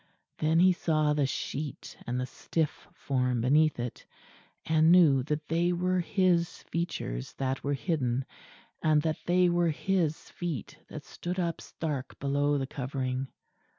[0.39, 4.03] Then he saw the sheet and the stiff form beneath it;
[4.65, 8.25] and knew that they were his features that were hidden;
[8.81, 13.27] and that they were his feet that stood up stark below the covering.